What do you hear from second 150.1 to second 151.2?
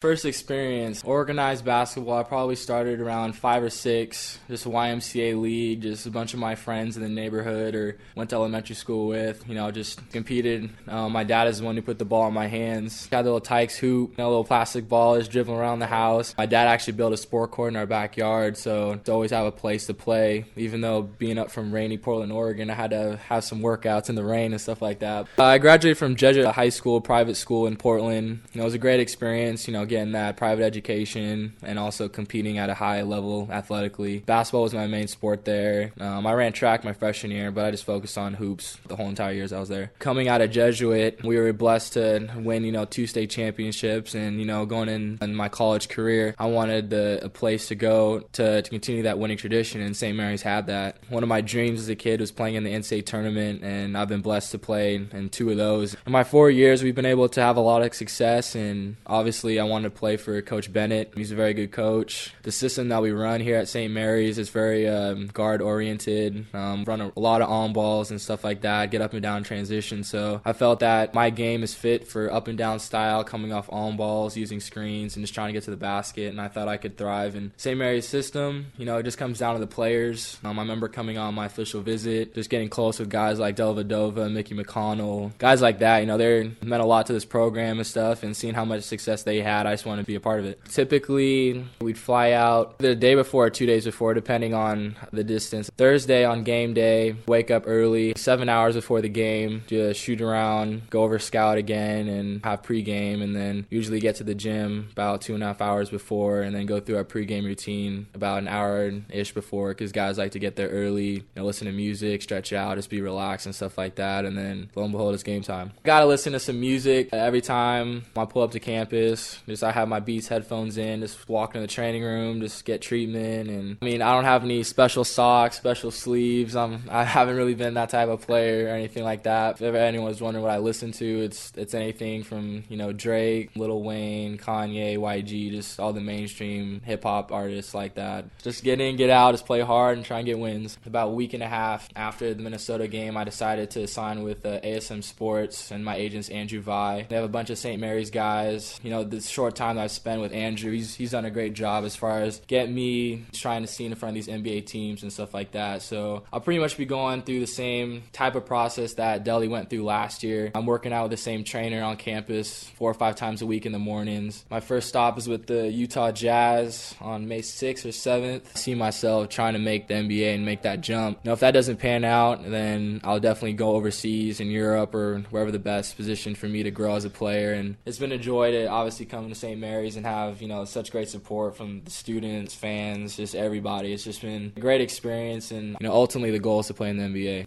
with Andrew. He's he's